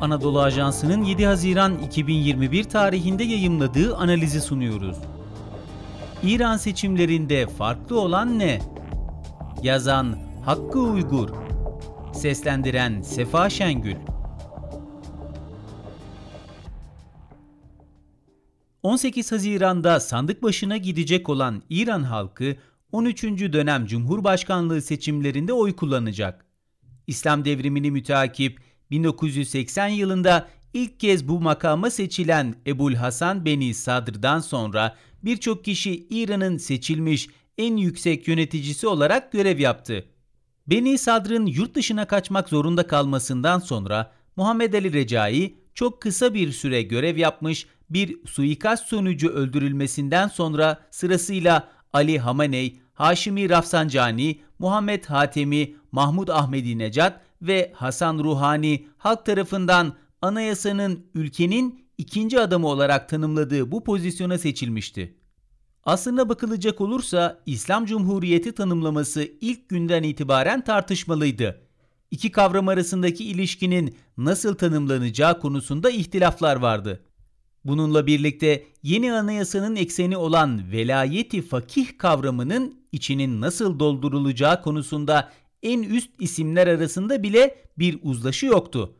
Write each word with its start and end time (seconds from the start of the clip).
Anadolu 0.00 0.40
Ajansı'nın 0.40 1.02
7 1.02 1.26
Haziran 1.26 1.78
2021 1.78 2.64
tarihinde 2.64 3.24
yayımladığı 3.24 3.96
analizi 3.96 4.40
sunuyoruz. 4.40 4.96
İran 6.22 6.56
seçimlerinde 6.56 7.46
farklı 7.46 8.00
olan 8.00 8.38
ne? 8.38 8.60
Yazan 9.62 10.18
Hakkı 10.44 10.80
Uygur 10.80 11.28
Seslendiren 12.12 13.02
Sefa 13.02 13.50
Şengül 13.50 13.96
18 18.82 19.32
Haziran'da 19.32 20.00
sandık 20.00 20.42
başına 20.42 20.76
gidecek 20.76 21.28
olan 21.28 21.62
İran 21.70 22.02
halkı 22.02 22.56
13. 22.92 23.24
dönem 23.24 23.86
Cumhurbaşkanlığı 23.86 24.82
seçimlerinde 24.82 25.52
oy 25.52 25.76
kullanacak. 25.76 26.46
İslam 27.06 27.44
devrimini 27.44 27.90
müteakip 27.90 28.65
1980 28.90 29.88
yılında 29.88 30.48
ilk 30.74 31.00
kez 31.00 31.28
bu 31.28 31.40
makama 31.40 31.90
seçilen 31.90 32.54
Ebul 32.66 32.94
Hasan 32.94 33.44
Beni 33.44 33.74
Sadr'dan 33.74 34.40
sonra 34.40 34.96
birçok 35.22 35.64
kişi 35.64 36.06
İran'ın 36.10 36.56
seçilmiş 36.56 37.28
en 37.58 37.76
yüksek 37.76 38.28
yöneticisi 38.28 38.86
olarak 38.86 39.32
görev 39.32 39.58
yaptı. 39.58 40.04
Beni 40.66 40.98
Sadr'ın 40.98 41.46
yurt 41.46 41.74
dışına 41.74 42.04
kaçmak 42.04 42.48
zorunda 42.48 42.86
kalmasından 42.86 43.58
sonra 43.58 44.12
Muhammed 44.36 44.74
Ali 44.74 44.92
Recai 44.92 45.54
çok 45.74 46.02
kısa 46.02 46.34
bir 46.34 46.52
süre 46.52 46.82
görev 46.82 47.16
yapmış 47.16 47.66
bir 47.90 48.26
suikast 48.26 48.86
sonucu 48.86 49.28
öldürülmesinden 49.28 50.28
sonra 50.28 50.80
sırasıyla 50.90 51.68
Ali 51.92 52.18
Hamaney, 52.18 52.80
Haşimi 52.94 53.50
Rafsancani, 53.50 54.40
Muhammed 54.58 55.04
Hatemi, 55.04 55.74
Mahmud 55.92 56.28
Ahmedi 56.28 56.78
Necat 56.78 57.20
ve 57.42 57.72
Hasan 57.74 58.18
Ruhani 58.18 58.86
halk 58.98 59.26
tarafından 59.26 59.94
anayasanın 60.22 61.06
ülkenin 61.14 61.86
ikinci 61.98 62.40
adamı 62.40 62.66
olarak 62.66 63.08
tanımladığı 63.08 63.72
bu 63.72 63.84
pozisyona 63.84 64.38
seçilmişti. 64.38 65.16
Aslına 65.84 66.28
bakılacak 66.28 66.80
olursa 66.80 67.42
İslam 67.46 67.86
Cumhuriyeti 67.86 68.52
tanımlaması 68.52 69.28
ilk 69.40 69.68
günden 69.68 70.02
itibaren 70.02 70.64
tartışmalıydı. 70.64 71.60
İki 72.10 72.32
kavram 72.32 72.68
arasındaki 72.68 73.24
ilişkinin 73.24 73.96
nasıl 74.16 74.54
tanımlanacağı 74.54 75.40
konusunda 75.40 75.90
ihtilaflar 75.90 76.56
vardı. 76.56 77.00
Bununla 77.64 78.06
birlikte 78.06 78.66
yeni 78.82 79.12
anayasanın 79.12 79.76
ekseni 79.76 80.16
olan 80.16 80.72
velayeti 80.72 81.42
fakih 81.42 81.98
kavramının 81.98 82.80
içinin 82.92 83.40
nasıl 83.40 83.78
doldurulacağı 83.78 84.62
konusunda 84.62 85.32
en 85.66 85.82
üst 85.82 86.10
isimler 86.20 86.66
arasında 86.66 87.22
bile 87.22 87.58
bir 87.78 87.98
uzlaşı 88.02 88.46
yoktu. 88.46 88.96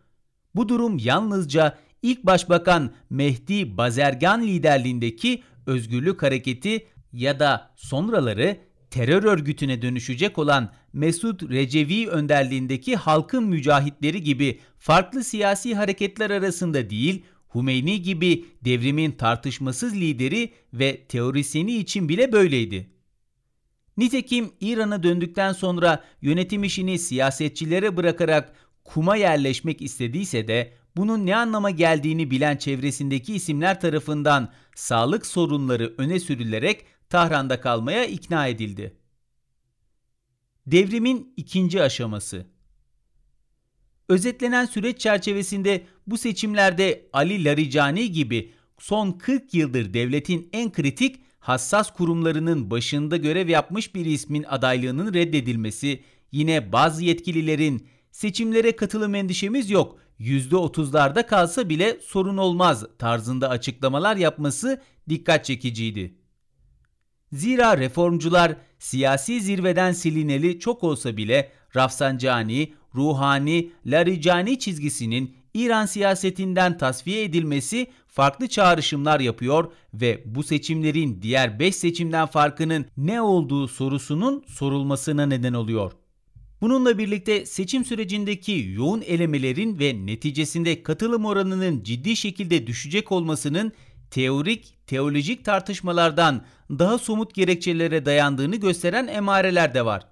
Bu 0.55 0.69
durum 0.69 0.99
yalnızca 0.99 1.79
ilk 2.03 2.27
başbakan 2.27 2.95
Mehdi 3.11 3.77
Bazergan 3.77 4.43
liderliğindeki 4.47 5.43
Özgürlük 5.67 6.23
Hareketi 6.23 6.87
ya 7.13 7.41
da 7.41 7.71
sonraları 7.77 8.57
terör 8.91 9.23
örgütüne 9.23 9.83
dönüşecek 9.83 10.39
olan 10.39 10.73
Mesud 10.93 11.51
Recevi 11.51 12.09
önderliğindeki 12.09 12.97
halkın 12.97 13.45
mücahitleri 13.45 14.23
gibi 14.23 14.61
farklı 14.79 15.25
siyasi 15.25 15.75
hareketler 15.75 16.31
arasında 16.31 16.91
değil, 16.91 17.23
Hümeyni 17.55 18.03
gibi 18.03 18.45
devrimin 18.65 19.13
tartışmasız 19.13 19.95
lideri 19.95 20.51
ve 20.73 21.07
teorisyeni 21.09 21.77
için 21.77 22.09
bile 22.09 22.33
böyleydi. 22.33 22.96
Nitekim 23.97 24.53
İran'a 24.61 25.03
döndükten 25.03 25.53
sonra 25.53 26.05
yönetim 26.23 26.65
işini 26.65 26.99
siyasetçilere 26.99 27.97
bırakarak 27.97 28.53
kuma 28.85 29.17
yerleşmek 29.17 29.83
istediyse 29.83 30.49
de 30.49 30.73
bunun 30.97 31.27
ne 31.27 31.37
anlama 31.37 31.71
geldiğini 31.71 32.31
bilen 32.31 32.57
çevresindeki 32.57 33.35
isimler 33.35 33.81
tarafından 33.81 34.53
sağlık 34.75 35.27
sorunları 35.27 35.95
öne 35.99 36.21
sürülerek 36.21 36.87
Tahran'da 37.09 37.61
kalmaya 37.61 38.05
ikna 38.05 38.47
edildi. 38.47 38.97
Devrimin 40.67 41.35
ikinci 41.37 41.83
aşaması 41.83 42.47
Özetlenen 44.09 44.67
süreç 44.67 45.01
çerçevesinde 45.01 45.87
bu 46.07 46.19
seçimlerde 46.19 47.09
Ali 47.13 47.45
Laricani 47.45 48.13
gibi 48.13 48.53
son 48.79 49.13
40 49.13 49.55
yıldır 49.55 49.95
devletin 49.95 50.49
en 50.53 50.73
kritik 50.73 51.26
hassas 51.47 51.93
kurumlarının 51.93 52.71
başında 52.71 53.17
görev 53.17 53.49
yapmış 53.49 53.95
bir 53.95 54.07
ismin 54.07 54.43
adaylığının 54.49 55.15
reddedilmesi, 55.15 56.03
yine 56.33 56.73
bazı 56.73 57.05
yetkililerin 57.05 57.89
seçimlere 58.11 58.77
katılım 58.77 59.15
endişemiz 59.15 59.71
yok, 59.71 59.99
%30'larda 60.21 61.27
kalsa 61.27 61.69
bile 61.69 61.99
sorun 62.03 62.37
olmaz 62.37 62.85
tarzında 62.99 63.49
açıklamalar 63.49 64.17
yapması 64.17 64.83
dikkat 65.09 65.45
çekiciydi. 65.45 66.15
Zira 67.33 67.79
reformcular 67.79 68.57
siyasi 68.79 69.41
zirveden 69.41 69.93
silineli 69.93 70.59
çok 70.61 70.85
olsa 70.85 71.17
bile 71.17 71.53
Rafsanjani, 71.77 72.73
Ruhani, 72.95 73.71
Laricani 73.87 74.59
çizgisinin 74.59 75.36
İran 75.57 75.87
siyasetinden 75.87 76.79
tasfiye 76.79 77.25
edilmesi 77.25 77.87
farklı 78.09 78.49
çağrışımlar 78.49 79.21
yapıyor 79.21 79.73
ve 79.95 80.23
bu 80.25 80.43
seçimlerin 80.43 81.23
diğer 81.23 81.59
5 81.59 81.77
seçimden 81.77 82.27
farkının 82.27 82.87
ne 82.97 83.21
olduğu 83.21 83.69
sorusunun 83.69 84.45
sorulmasına 84.49 85.27
neden 85.27 85.53
oluyor. 85.53 85.93
Bununla 86.61 86.99
birlikte 86.99 87.47
seçim 87.47 87.85
sürecindeki 87.85 88.73
yoğun 88.77 89.01
elemelerin 89.01 89.79
ve 89.79 90.07
neticesinde 90.07 90.83
katılım 90.83 91.25
oranının 91.25 91.83
ciddi 91.83 92.17
şekilde 92.17 92.67
düşecek 92.67 93.13
olmasının 93.13 93.73
teorik, 94.11 94.75
teolojik 94.87 95.45
tartışmalardan 95.45 96.45
daha 96.71 96.99
somut 96.99 97.35
gerekçelere 97.35 98.07
dayandığını 98.07 98.57
gösteren 98.57 99.07
emareler 99.07 99.75
de 99.75 99.85
var. 99.85 100.03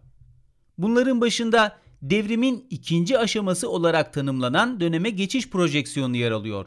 Bunların 0.78 1.21
başında 1.21 1.84
devrimin 2.10 2.66
ikinci 2.70 3.19
aşaması 3.19 3.70
olarak 3.70 4.12
tanımlanan 4.12 4.81
döneme 4.81 5.10
geçiş 5.10 5.50
projeksiyonu 5.50 6.16
yer 6.16 6.31
alıyor. 6.31 6.66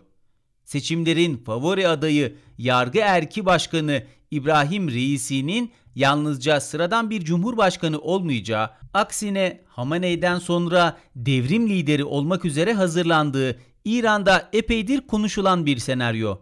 Seçimlerin 0.63 1.37
favori 1.37 1.87
adayı 1.87 2.35
yargı 2.57 2.99
erki 2.99 3.45
başkanı 3.45 4.03
İbrahim 4.31 4.89
Reisi'nin 4.89 5.71
yalnızca 5.95 6.59
sıradan 6.59 7.09
bir 7.09 7.25
cumhurbaşkanı 7.25 7.99
olmayacağı, 7.99 8.69
aksine 8.93 9.61
Hamaney'den 9.67 10.39
sonra 10.39 10.97
devrim 11.15 11.69
lideri 11.69 12.03
olmak 12.03 12.45
üzere 12.45 12.73
hazırlandığı 12.73 13.59
İran'da 13.85 14.49
epeydir 14.53 15.01
konuşulan 15.07 15.65
bir 15.65 15.77
senaryo. 15.77 16.37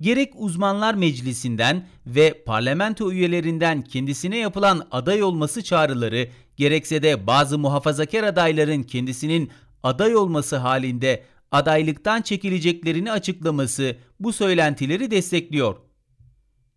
Gerek 0.00 0.32
uzmanlar 0.36 0.94
meclisinden 0.94 1.88
ve 2.06 2.44
parlamento 2.44 3.12
üyelerinden 3.12 3.82
kendisine 3.82 4.38
yapılan 4.38 4.86
aday 4.90 5.22
olması 5.22 5.64
çağrıları, 5.64 6.28
gerekse 6.62 7.02
de 7.02 7.26
bazı 7.26 7.58
muhafazakar 7.58 8.24
adayların 8.24 8.82
kendisinin 8.82 9.50
aday 9.82 10.16
olması 10.16 10.56
halinde 10.56 11.24
adaylıktan 11.50 12.22
çekileceklerini 12.22 13.12
açıklaması 13.12 13.96
bu 14.20 14.32
söylentileri 14.32 15.10
destekliyor. 15.10 15.76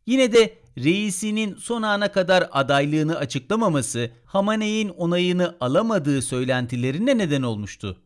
Yine 0.06 0.34
de 0.34 0.54
reisinin 0.78 1.56
son 1.56 1.82
ana 1.82 2.12
kadar 2.12 2.50
adaylığını 2.52 3.18
açıklamaması 3.18 4.12
Hamaney'in 4.26 4.90
onayını 4.90 5.58
alamadığı 5.60 6.22
söylentilerine 6.22 7.18
neden 7.18 7.42
olmuştu. 7.42 7.98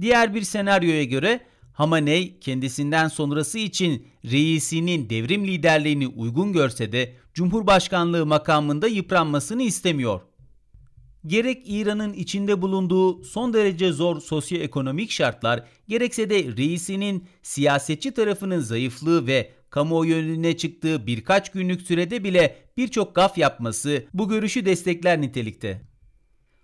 Diğer 0.00 0.34
bir 0.34 0.42
senaryoya 0.42 1.04
göre 1.04 1.40
Hamaney 1.72 2.38
kendisinden 2.40 3.08
sonrası 3.08 3.58
için 3.58 4.06
reisinin 4.24 5.10
devrim 5.10 5.46
liderliğini 5.46 6.06
uygun 6.06 6.52
görse 6.52 6.92
de 6.92 7.12
Cumhurbaşkanlığı 7.34 8.26
makamında 8.26 8.86
yıpranmasını 8.86 9.62
istemiyor. 9.62 10.20
Gerek 11.26 11.62
İran'ın 11.66 12.12
içinde 12.12 12.62
bulunduğu 12.62 13.24
son 13.24 13.52
derece 13.52 13.92
zor 13.92 14.20
sosyoekonomik 14.20 15.10
şartlar, 15.10 15.64
gerekse 15.88 16.30
de 16.30 16.56
reisinin 16.56 17.24
siyasetçi 17.42 18.10
tarafının 18.10 18.60
zayıflığı 18.60 19.26
ve 19.26 19.52
kamuoyu 19.70 20.14
önüne 20.14 20.56
çıktığı 20.56 21.06
birkaç 21.06 21.52
günlük 21.52 21.82
sürede 21.82 22.24
bile 22.24 22.56
birçok 22.76 23.14
gaf 23.14 23.38
yapması 23.38 24.04
bu 24.14 24.28
görüşü 24.28 24.66
destekler 24.66 25.20
nitelikte. 25.20 25.82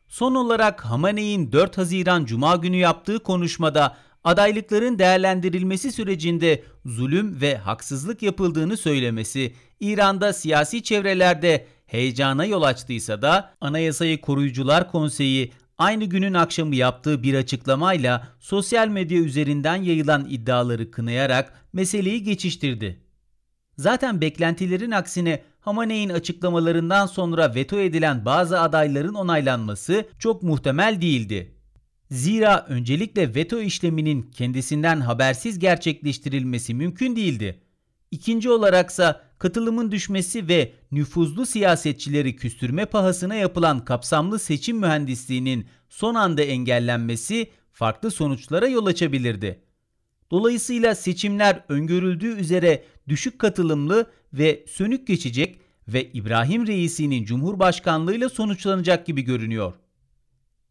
Son 0.08 0.34
olarak 0.34 0.84
Hamaney'in 0.84 1.52
4 1.52 1.78
Haziran 1.78 2.24
Cuma 2.24 2.56
günü 2.56 2.76
yaptığı 2.76 3.18
konuşmada 3.18 3.96
adaylıkların 4.24 4.98
değerlendirilmesi 4.98 5.92
sürecinde 5.92 6.62
zulüm 6.86 7.40
ve 7.40 7.56
haksızlık 7.56 8.22
yapıldığını 8.22 8.76
söylemesi 8.76 9.54
İran'da 9.80 10.32
siyasi 10.32 10.82
çevrelerde 10.82 11.66
heyecana 11.86 12.44
yol 12.44 12.62
açtıysa 12.62 13.22
da 13.22 13.54
Anayasayı 13.60 14.20
Koruyucular 14.20 14.90
Konseyi 14.90 15.52
aynı 15.78 16.04
günün 16.04 16.34
akşamı 16.34 16.76
yaptığı 16.76 17.22
bir 17.22 17.34
açıklamayla 17.34 18.28
sosyal 18.40 18.88
medya 18.88 19.18
üzerinden 19.18 19.76
yayılan 19.76 20.26
iddiaları 20.30 20.90
kınayarak 20.90 21.52
meseleyi 21.72 22.22
geçiştirdi. 22.22 23.00
Zaten 23.78 24.20
beklentilerin 24.20 24.90
aksine 24.90 25.42
Hamaney'in 25.60 26.08
açıklamalarından 26.08 27.06
sonra 27.06 27.54
veto 27.54 27.78
edilen 27.78 28.24
bazı 28.24 28.60
adayların 28.60 29.14
onaylanması 29.14 30.08
çok 30.18 30.42
muhtemel 30.42 31.00
değildi. 31.00 31.53
Zira 32.14 32.66
öncelikle 32.68 33.34
veto 33.34 33.60
işleminin 33.60 34.22
kendisinden 34.22 35.00
habersiz 35.00 35.58
gerçekleştirilmesi 35.58 36.74
mümkün 36.74 37.16
değildi. 37.16 37.60
İkinci 38.10 38.50
olaraksa 38.50 39.22
katılımın 39.38 39.92
düşmesi 39.92 40.48
ve 40.48 40.72
nüfuzlu 40.92 41.46
siyasetçileri 41.46 42.36
küstürme 42.36 42.84
pahasına 42.84 43.34
yapılan 43.34 43.84
kapsamlı 43.84 44.38
seçim 44.38 44.78
mühendisliğinin 44.78 45.66
son 45.88 46.14
anda 46.14 46.42
engellenmesi 46.42 47.50
farklı 47.72 48.10
sonuçlara 48.10 48.68
yol 48.68 48.86
açabilirdi. 48.86 49.60
Dolayısıyla 50.30 50.94
seçimler 50.94 51.64
öngörüldüğü 51.68 52.40
üzere 52.40 52.84
düşük 53.08 53.38
katılımlı 53.38 54.10
ve 54.32 54.64
sönük 54.68 55.06
geçecek 55.06 55.58
ve 55.88 56.10
İbrahim 56.12 56.66
Reisi'nin 56.66 57.24
cumhurbaşkanlığıyla 57.24 58.28
sonuçlanacak 58.28 59.06
gibi 59.06 59.22
görünüyor. 59.22 59.72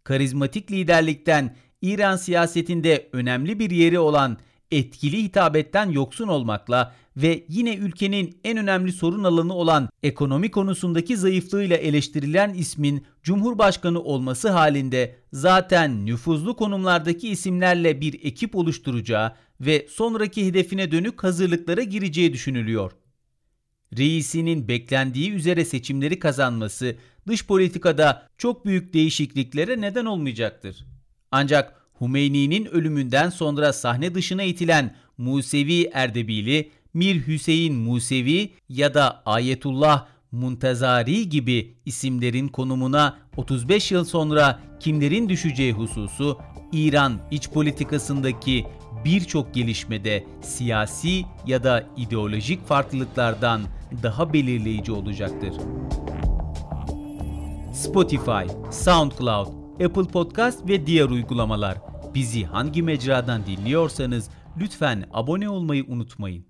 Karizmatik 0.04 0.72
liderlikten 0.72 1.56
İran 1.82 2.16
siyasetinde 2.16 3.10
önemli 3.14 3.60
bir 3.60 3.72
yeri 3.72 4.00
olan 4.00 4.38
etkili 4.72 5.24
hitabetten 5.24 5.90
yoksun 5.90 6.28
olmakla 6.28 6.96
ve 7.18 7.46
yine 7.50 7.76
ülkenin 7.76 8.40
en 8.44 8.58
önemli 8.58 8.92
sorun 8.92 9.24
alanı 9.24 9.54
olan 9.54 9.90
ekonomi 10.04 10.52
konusundaki 10.52 11.18
zayıflığıyla 11.18 11.78
eleştirilen 11.78 12.54
ismin 12.54 13.06
Cumhurbaşkanı 13.24 14.02
olması 14.02 14.50
halinde 14.50 15.16
zaten 15.34 16.06
nüfuzlu 16.06 16.56
konumlardaki 16.56 17.30
isimlerle 17.30 18.02
bir 18.02 18.14
ekip 18.14 18.56
oluşturacağı 18.56 19.36
ve 19.62 19.88
sonraki 19.90 20.46
hedefine 20.46 20.92
dönük 20.92 21.24
hazırlıklara 21.24 21.84
gireceği 21.84 22.34
düşünülüyor. 22.34 22.92
Reisinin 23.98 24.68
beklendiği 24.68 25.32
üzere 25.32 25.66
seçimleri 25.66 26.20
kazanması 26.20 26.96
dış 27.28 27.48
politikada 27.48 28.28
çok 28.38 28.66
büyük 28.66 28.94
değişikliklere 28.94 29.82
neden 29.82 30.06
olmayacaktır. 30.06 30.86
Ancak 31.32 31.84
Hümeyni'nin 32.02 32.66
ölümünden 32.66 33.30
sonra 33.30 33.74
sahne 33.74 34.16
dışına 34.16 34.44
itilen 34.44 34.96
Musevi 35.18 35.90
Erdebili, 35.94 36.72
Mir 36.94 37.28
Hüseyin 37.28 37.76
Musevi 37.76 38.54
ya 38.70 38.94
da 38.94 39.24
Ayetullah 39.26 40.08
Muntezari 40.32 41.30
gibi 41.30 41.78
isimlerin 41.86 42.48
konumuna 42.48 43.18
35 43.38 43.92
yıl 43.92 44.06
sonra 44.06 44.60
kimlerin 44.80 45.30
düşeceği 45.30 45.74
hususu 45.74 46.40
İran 46.72 47.22
iç 47.32 47.50
politikasındaki 47.50 48.66
birçok 49.06 49.54
gelişmede 49.54 50.26
siyasi 50.42 51.26
ya 51.48 51.64
da 51.64 51.88
ideolojik 51.98 52.68
farklılıklardan 52.68 53.62
daha 54.04 54.34
belirleyici 54.34 54.92
olacaktır. 54.92 55.54
Spotify, 57.74 58.72
SoundCloud, 58.72 59.48
Apple 59.86 60.08
Podcast 60.08 60.68
ve 60.68 60.86
diğer 60.86 61.10
uygulamalar. 61.10 61.78
Bizi 62.16 62.44
hangi 62.44 62.84
mecradan 62.84 63.46
dinliyorsanız 63.46 64.30
lütfen 64.58 65.10
abone 65.14 65.50
olmayı 65.50 65.86
unutmayın. 65.88 66.46